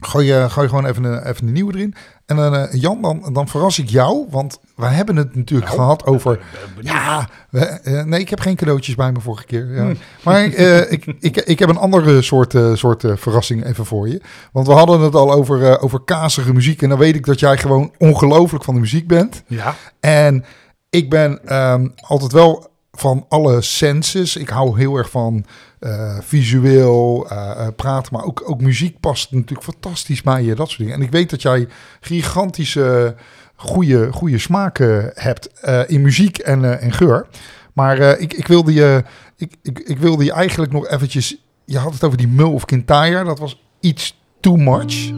[0.00, 1.94] gooi, eh, gooi gewoon even een, even een nieuwe erin.
[2.26, 4.26] En dan, eh, Jan, dan, dan verras ik jou.
[4.30, 6.38] Want we hebben het natuurlijk Nou, gehad over...
[6.38, 6.84] eh.
[6.84, 9.74] Ja, we- eh, nee, ik heb geen cadeautjes bij me vorige keer.
[9.74, 9.92] Ja.
[10.22, 14.08] Maar eh, ik, ik, ik heb een andere soort, eh, soort eh, verrassing even voor
[14.08, 14.20] je.
[14.52, 16.82] Want we hadden het al over, eh, over kazige muziek.
[16.82, 19.42] En dan weet ik dat jij gewoon ongelooflijk van de muziek bent.
[19.46, 20.44] Ja, En
[20.90, 24.36] ik ben ehm, altijd wel van alle senses.
[24.36, 25.44] Ik hou heel erg van
[25.78, 30.66] eh, visueel eh, eh, praten, maar ook, ook muziek past natuurlijk fantastisch bij je, dat
[30.66, 30.94] soort dingen.
[30.94, 31.68] En ik weet dat jij
[32.00, 33.14] gigantische
[33.56, 35.50] goede, goede smaken hebt
[35.86, 37.26] in muziek en, en geur.
[37.72, 39.04] Maar ik, ik, wilde je,
[39.36, 41.36] ik, ik, ik wilde je eigenlijk nog eventjes...
[41.64, 43.24] Je had het over die Mul of Kintyre.
[43.24, 45.12] Dat was iets too much.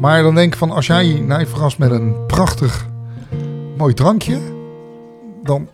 [0.00, 0.70] Maar dan denk ik van...
[0.70, 2.86] Als jij mij verrast met een prachtig
[3.76, 4.38] mooi drankje...
[5.42, 5.68] Dan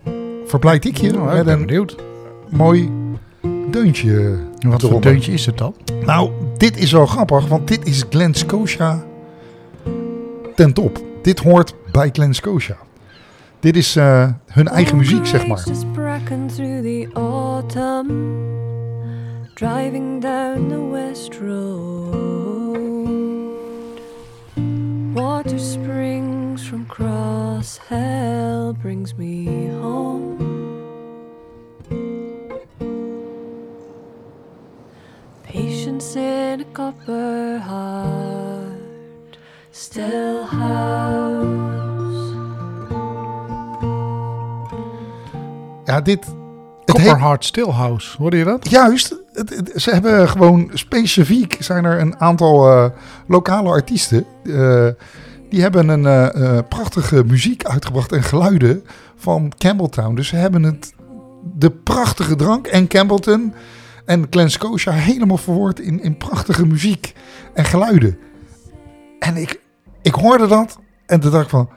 [0.47, 1.95] verblijd ik je Nou, ik met ben een benieuwd.
[2.49, 2.91] mooi
[3.69, 4.37] deuntje.
[4.59, 5.75] Wat voor deuntje is het dan?
[6.05, 9.03] Nou, dit is wel grappig, want dit is Glen Scotia
[10.55, 10.99] ten top.
[11.21, 12.77] Dit hoort bij Glen Scotia.
[13.59, 15.63] Dit is eh, hun eigen muziek, zeg maar.
[15.67, 18.07] Just bracken through the autumn,
[19.53, 22.25] driving down the west road.
[25.13, 30.36] Water springs from cross hell, brings me home.
[35.87, 39.37] Patience in a copper heart,
[39.71, 42.35] still house.
[45.85, 46.25] Ja, dit...
[46.85, 48.69] Het heet, Copperheart Stillhouse, hoorde je dat?
[48.69, 52.85] juist, het- het- ze hebben gewoon specifiek, zijn er een aantal eh,
[53.27, 54.25] lokale artiesten.
[54.45, 54.87] eh,
[55.49, 58.83] die hebben een eh, prachtige muziek uitgebracht en geluiden
[59.15, 60.15] van Campbelltown.
[60.15, 60.93] Dus ze hebben het,
[61.57, 63.53] de prachtige drank en Campbellton
[64.07, 67.13] en Glen Scotia helemaal verwoord in, in prachtige muziek
[67.53, 68.17] en geluiden.
[69.19, 69.59] En ik,
[70.01, 71.69] ik hoorde dat en toen dacht ik van,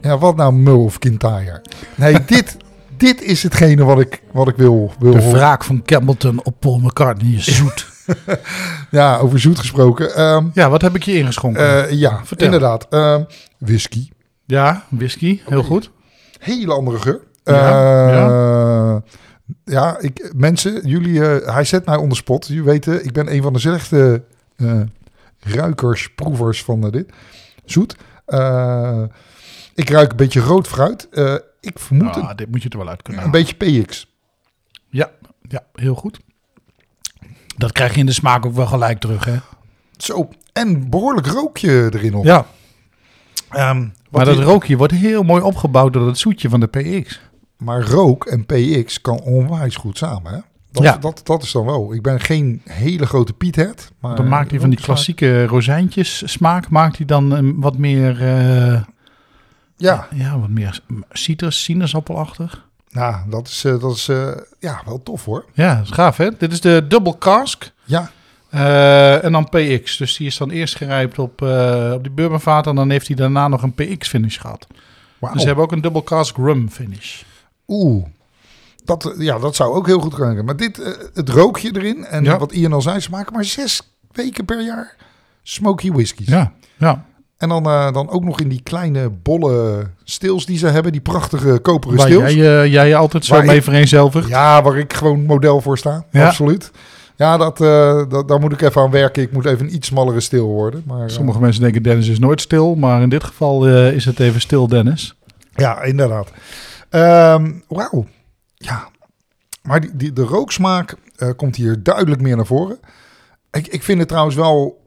[0.00, 1.62] ja, wat nou Mul of Kintyre?
[1.94, 2.56] Nee, dit,
[2.96, 6.78] dit is hetgene wat ik, wat ik wil, wil De wraak van Campbellton op Paul
[6.78, 7.86] McCartney is zoet.
[8.90, 10.14] Ja, over zoet gesproken.
[10.14, 11.86] Ehm, ja, wat heb ik je ingeschonken?
[11.88, 12.46] eh, ja, Vertel.
[12.46, 12.86] inderdaad.
[12.90, 13.22] Ehm,
[13.58, 14.08] whisky.
[14.46, 15.90] ja, whisky, heel goed.
[16.38, 17.20] Hele andere geur.
[17.44, 19.02] Ja, Eh, ja,
[20.00, 22.46] ik, mensen, jullie, eh, hij zet mij onder spot.
[22.46, 24.24] Jullie weten, ik ben een van de slechte
[24.56, 24.80] eh,
[25.40, 27.12] ruikers, proevers van eh, dit.
[27.64, 27.96] Zoet.
[29.74, 31.08] Ik ruik een beetje rood fruit.
[31.60, 34.12] Ik vermoed Ah, dit moet je er wel uit kunnen een beetje PX.
[34.88, 35.10] Ja,
[35.48, 36.20] ja, heel goed.
[37.56, 39.36] Dat krijg je in de smaak ook wel gelijk terug, hè?
[39.96, 42.24] Zo, en behoorlijk rookje erin nog.
[42.24, 42.46] Ja,
[43.54, 47.20] Ehm, maar dat rookje wordt heel mooi opgebouwd door het zoetje van de PX.
[47.56, 50.32] Maar rook en PX kan onwijs goed samen.
[50.32, 50.38] Hè?
[50.72, 50.96] Dat, Ja.
[50.96, 51.94] dat, dat is dan wel.
[51.94, 53.92] Ik ben geen hele grote Piethead.
[54.00, 57.78] Maar Dan maakt hij van die smaakt- klassieke rozijntjes smaak, maakt hij dan een wat
[57.78, 58.82] meer, eh,
[59.76, 62.66] Ja, ja, wat meer citrus, sinaasappelachtig.
[62.90, 65.44] nou, dat is, eh, dat is eh, ja, wel tof hoor.
[65.52, 66.28] Ja, dat is gaaf, hè?
[66.38, 67.72] Dit is de double cask.
[67.84, 68.10] Ja,
[68.50, 69.96] eh, en dan PX.
[69.96, 73.16] Dus die is dan eerst gerijpt op, eh, op die bourbonvaat en dan heeft hij
[73.16, 74.66] daarna nog een PX finish gehad.
[75.18, 75.32] wauw.
[75.32, 77.22] Dus ze hebben ook een double cask rum finish.
[77.68, 78.04] Oeh.
[78.84, 80.44] Dat, ja, dat zou ook heel goed kunnen.
[80.44, 82.04] Maar dit, eh, het rookje erin.
[82.04, 82.38] En Ja.
[82.38, 83.80] wat Ian al zei, ze maken maar zes
[84.12, 84.96] weken per jaar
[85.42, 86.26] smoky whiskies.
[86.28, 87.04] Ja, ja.
[87.36, 90.92] En dan, eh, dan ook nog in die kleine bolle stils die ze hebben.
[90.92, 92.32] Die prachtige koperen Waar stils.
[92.32, 93.62] jij, eh, jij je altijd zo Waar mee ik-.
[94.28, 96.04] Ja, waar ik gewoon model voor sta.
[96.10, 96.26] Ja.
[96.26, 96.70] Absoluut.
[97.16, 97.56] Ja, dat,
[98.10, 99.22] dat, daar moet ik even aan werken.
[99.22, 100.82] Ik moet even een iets smallere stil worden.
[100.86, 104.40] Maar, Sommige mensen denken Dennis is nooit stil, maar in dit geval is het even
[104.40, 105.14] stil Dennis.
[105.54, 106.28] ja, inderdaad.
[106.94, 108.06] Ehm, Wauw.
[108.54, 108.88] Ja.
[109.62, 112.78] Maar die, die, de rooksmaak eh, komt hier duidelijk meer naar voren.
[113.50, 114.82] Ik, ik vind het trouwens wel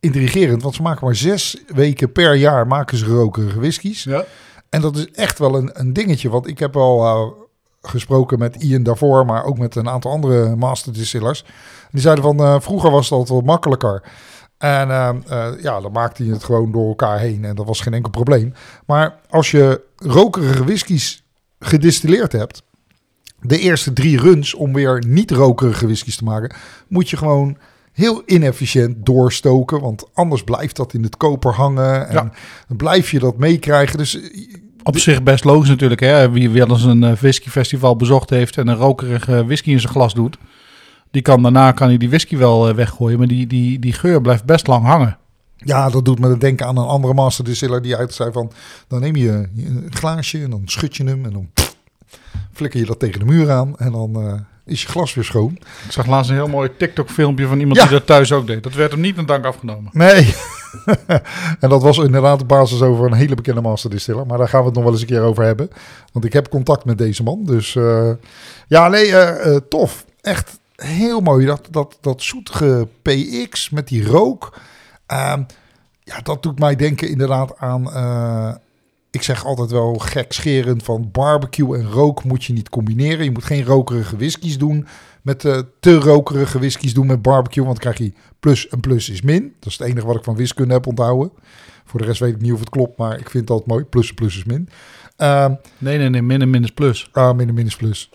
[0.00, 0.62] intrigerend.
[0.62, 4.04] Want ze maken maar zes weken per jaar maken ze rokerige whiskies.
[4.04, 4.24] Ja.
[4.68, 6.30] En dat is echt wel een, een dingetje.
[6.30, 7.42] Want ik heb al eh,
[7.90, 11.44] gesproken met Ian daarvoor, maar ook met een aantal andere master distillers.
[11.90, 14.02] Die zeiden van eh, vroeger was dat wat makkelijker.
[14.58, 14.88] En
[15.60, 18.54] ja, dan maakte hij het gewoon door elkaar heen en dat was geen enkel probleem.
[18.86, 21.23] Maar als je rokerige whiskies
[21.64, 22.62] gedistilleerd hebt,
[23.40, 26.56] de eerste drie runs om weer niet rokerige whiskies te maken,
[26.88, 27.56] moet je gewoon
[27.92, 29.80] heel inefficiënt doorstoken.
[29.80, 32.30] Want anders blijft dat in het koper hangen en Ja.
[32.68, 33.98] dan blijf je dat meekrijgen.
[33.98, 36.00] Dus eh, Op zich best logisch natuurlijk.
[36.00, 36.30] Hè?
[36.30, 40.14] Wie wel eens een eh, whiskyfestival bezocht heeft en een rokerige whisky in zijn glas
[40.14, 40.38] doet.
[41.10, 44.20] Die kan daarna kan hij die whisky wel eh, weggooien, maar die, die, die geur
[44.20, 45.18] blijft best lang hangen.
[45.56, 48.52] Ja, dat doet me denken aan een andere master distiller die uit zei van...
[48.88, 51.50] dan neem je een glaasje en dan schud je hem en dan
[52.52, 53.78] flikker je dat tegen de muur aan...
[53.78, 55.58] en dan eh, is je glas weer schoon.
[55.84, 57.82] Ik zag laatst een heel mooi TikTok filmpje van iemand Ja.
[57.82, 58.62] die dat thuis ook deed.
[58.62, 59.90] Dat werd hem niet een dank afgenomen.
[59.92, 60.34] Nee.
[61.60, 64.26] en dat was inderdaad op basis over een hele bekende master distiller.
[64.26, 65.68] Maar daar gaan we het nog wel eens een keer over hebben.
[66.12, 67.44] Want ik heb contact met deze man.
[67.44, 68.10] Dus eh,
[68.68, 70.04] ja, nee, eh, tof.
[70.20, 71.46] Echt heel mooi.
[71.46, 74.58] Dat, dat, dat zoetige PX met die rook.
[75.06, 75.42] Ehm,
[76.02, 77.92] ja, dat doet mij denken inderdaad aan...
[77.92, 78.54] eh,
[79.10, 83.24] ik zeg altijd wel gekscherend van barbecue en rook moet je niet combineren.
[83.24, 84.86] Je moet geen rokerige whiskies doen
[85.22, 87.64] met eh, te rokerige whiskies doen met barbecue.
[87.64, 89.54] Want dan krijg je plus en plus is min.
[89.60, 91.32] Dat is het enige wat ik van wiskunde heb onthouden.
[91.84, 93.84] Voor de rest weet ik niet of het klopt, maar ik vind dat mooi.
[93.84, 94.68] Plus en plus is min.
[95.16, 96.22] Ehm Nee, nee, nee.
[96.22, 97.08] Min en min is plus.
[97.12, 98.10] ah, min en min is plus.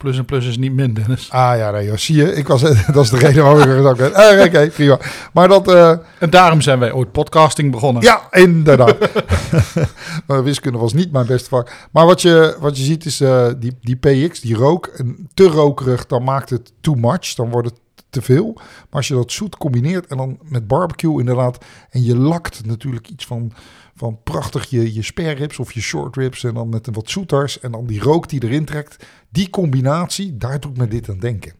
[0.00, 1.30] Plus en plus is niet min, Dennis.
[1.30, 1.96] Ah ja, nee, joh.
[1.96, 2.34] zie je.
[2.34, 2.60] Ik was,
[2.92, 4.14] dat is de reden waarom ik er ook ben.
[4.14, 4.98] Ah, Oké, prima.
[5.32, 5.68] Maar dat...
[5.68, 8.02] eh, En daarom zijn wij ooit podcasting begonnen.
[8.02, 8.96] Ja, inderdaad.
[10.26, 11.72] Maar wiskunde was niet mijn beste vak.
[11.90, 14.86] Maar wat je, wat je ziet is eh, die, die PX, die rook.
[14.86, 17.34] En te rokerig, dan maakt het too much.
[17.34, 17.78] Dan wordt het
[18.10, 18.52] te veel.
[18.56, 21.64] Maar als je dat zoet combineert en dan met barbecue inderdaad.
[21.90, 23.52] En je lakt natuurlijk iets van,
[24.00, 26.44] van prachtig je, je spare ribs of je short ribs.
[26.44, 27.60] En dan met een wat zoeters.
[27.60, 29.06] En dan die rook die erin trekt.
[29.28, 31.52] Die combinatie, daar doet me dit aan denken.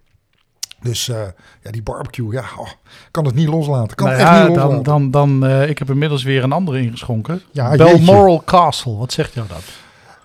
[0.81, 1.21] Dus eh,
[1.63, 2.69] ja, die barbecue, ja, oh,
[3.11, 3.97] kan het niet loslaten.
[3.97, 4.83] Kan Nou echt ja, niet loslaten.
[4.83, 7.43] dan, dan, dan eh, ik heb inmiddels weer een andere ingeschonken.
[7.51, 9.63] Ja, Balmoral Castle, wat zegt jou dat?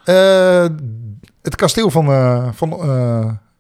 [0.04, 0.78] Eh,
[1.42, 2.06] het kasteel van,
[2.54, 2.70] van,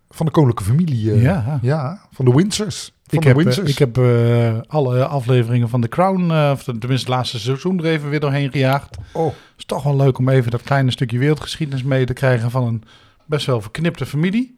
[0.10, 1.22] van de koninklijke familie.
[1.22, 1.60] Ja.
[1.62, 2.95] ja, van de Windsors.
[3.08, 3.70] Van Ik de heb, eh, Windsors.
[3.72, 7.86] ik heb eh, alle afleveringen van The Crown, eh, of tenminste het laatste seizoen er
[7.86, 8.98] even weer doorheen gejaagd.
[9.12, 12.52] oh, Het is toch wel leuk om even dat kleine stukje wereldgeschiedenis mee te krijgen
[12.52, 12.84] van een
[13.26, 14.58] best wel verknipte familie.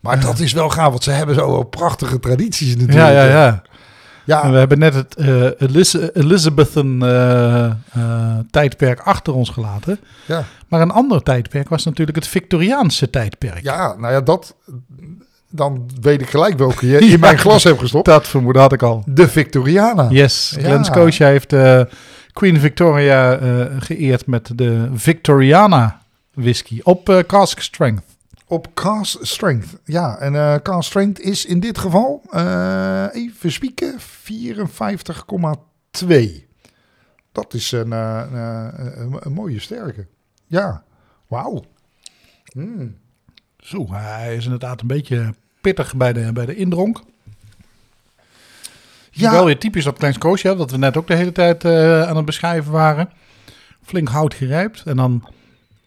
[0.00, 2.98] maar dat is wel gaaf, want ze hebben zo prachtige tradities natuurlijk.
[2.98, 3.62] Ja, ja, ja.
[4.24, 9.98] Ja, En we hebben net het eh Eliz- Elizabethan eh, eh, tijdperk achter ons gelaten.
[10.26, 10.44] ja.
[10.68, 13.62] Maar een ander tijdperk was natuurlijk het Victoriaanse tijdperk.
[13.62, 14.54] ja, nou ja, dat...
[15.50, 18.04] Dan weet ik gelijk welke je in mijn glas hebt gestopt.
[18.04, 19.02] Dat vermoeden had ik al.
[19.06, 20.08] De Victoriana.
[20.08, 20.56] Yes.
[20.58, 21.82] Glen Scotia heeft eh,
[22.32, 26.02] Queen Victoria eh, geëerd met de Victoriana
[26.34, 28.02] whisky op eh, cask strength.
[28.46, 29.66] Op Cast Strength.
[29.84, 32.22] Ja, en Cast Strength is in dit geval,
[33.12, 34.04] even spieken, 54,2.
[37.32, 38.34] Dat is een, een,
[39.00, 40.06] een, een mooie sterke.
[40.46, 40.82] Ja,
[41.26, 41.64] wauw.
[42.52, 42.96] Mm.
[43.70, 47.02] Zo, hij is inderdaad een beetje pittig bij de, bij de indronk.
[49.10, 52.02] Ja, Wel weer typisch op Glen Scotia, dat we net ook de hele tijd eh,
[52.02, 53.10] aan het beschrijven waren.
[53.82, 54.82] Flink hout gerijpt.
[54.84, 55.24] En dan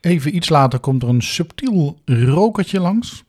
[0.02, 3.24] even iets later komt er een subtiel rokertje langs.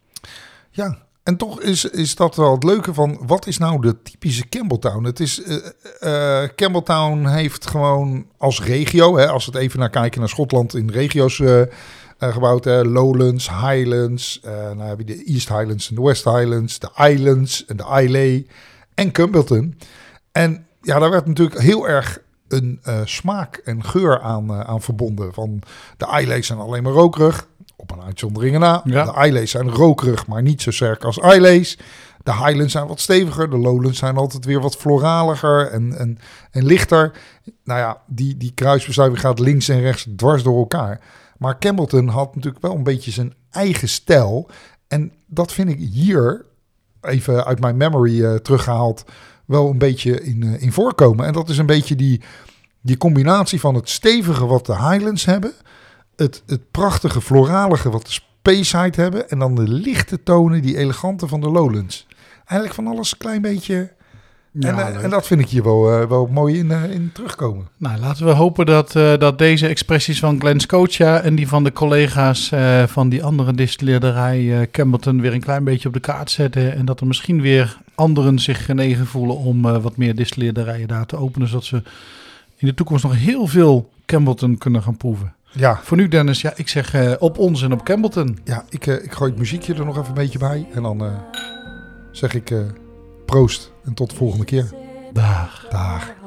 [0.70, 1.02] ja.
[1.22, 5.04] En toch is, is dat wel het leuke van, wat is nou de typische Campbelltown?
[5.04, 9.90] Het is, eh eh, Campbelltown heeft gewoon als regio, hè, als we het even naar
[9.90, 11.42] kijken naar Schotland in regio's
[12.18, 12.64] gebouwd.
[12.64, 16.90] Hè, Lowlands, Highlands, eh nou heb je de East Highlands en de West Highlands, de
[16.96, 18.46] Islands en de Islay
[18.94, 19.78] en Campbellton.
[20.32, 24.82] En ja, daar werd natuurlijk heel erg een eh, smaak en geur aan, eh, aan
[24.82, 25.34] verbonden.
[25.34, 25.62] Van
[25.96, 27.46] de Islay's zijn alleen maar rokerig,
[27.76, 28.80] op een uitzondering na.
[28.84, 29.04] Ja.
[29.04, 31.78] De Islay's zijn rokerig, maar niet zo sterk als Islay's.
[32.22, 36.18] De Highlands zijn wat steviger, de Lowlands zijn altijd weer wat floraliger en, en,
[36.50, 37.12] en lichter.
[37.64, 41.00] Nou ja, die, die kruisbestuiving gaat links en rechts dwars door elkaar.
[41.44, 44.50] Maar Campbellton had natuurlijk wel een beetje zijn eigen stijl.
[44.88, 46.44] En dat vind ik hier,
[47.00, 49.04] even uit mijn memory eh, teruggehaald,
[49.44, 51.26] wel een beetje in, eh, in voorkomen.
[51.26, 52.20] En dat is een beetje die,
[52.80, 55.52] die combinatie van het stevige wat de Highlands hebben,
[56.16, 61.28] het, het prachtige floralige wat de Speyside hebben, en dan de lichte tonen, die elegante
[61.28, 62.06] van de Lowlands.
[62.36, 63.92] Eigenlijk van alles een klein beetje.
[64.60, 67.68] En, eh, en dat vind ik hier wel, eh, wel mooi in, eh, in terugkomen.
[67.76, 71.72] Nou, laten we hopen dat, dat deze expressies van Glen Scotia en die van de
[71.72, 72.52] collega's
[72.86, 76.74] van die andere distillerij eh Campbellton weer een klein beetje op de kaart zetten.
[76.74, 81.16] En dat er misschien weer anderen zich genegen voelen om wat meer distillerderijen daar te
[81.16, 81.48] openen.
[81.48, 81.82] Zodat ze
[82.56, 85.34] in de toekomst nog heel veel Campbellton kunnen gaan proeven.
[85.52, 88.38] Ja, Voor nu Dennis, ja, ik zeg op ons en op Campbellton.
[88.44, 90.66] ja ik, ik gooi het muziekje er nog even een beetje bij.
[90.72, 91.02] En dan
[92.10, 92.52] zeg ik
[93.24, 94.70] proost en tot de volgende keer.
[95.12, 95.66] Dag.
[95.70, 96.23] Dag.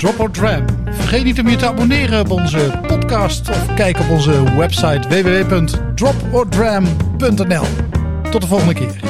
[0.00, 0.64] Drop or Dram.
[0.90, 7.64] Vergeet niet om je te abonneren op onze podcast of kijk op onze website www.dropordram.nl.
[8.30, 9.09] Tot de volgende keer.